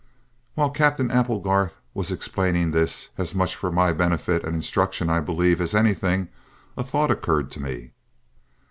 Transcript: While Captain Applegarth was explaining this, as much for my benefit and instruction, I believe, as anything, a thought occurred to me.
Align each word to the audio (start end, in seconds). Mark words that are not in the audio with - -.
While 0.55 0.71
Captain 0.71 1.11
Applegarth 1.11 1.77
was 1.93 2.11
explaining 2.11 2.71
this, 2.71 3.09
as 3.19 3.35
much 3.35 3.55
for 3.55 3.71
my 3.71 3.93
benefit 3.93 4.43
and 4.43 4.55
instruction, 4.55 5.11
I 5.11 5.19
believe, 5.21 5.61
as 5.61 5.75
anything, 5.75 6.29
a 6.75 6.81
thought 6.83 7.11
occurred 7.11 7.51
to 7.51 7.61
me. 7.61 7.91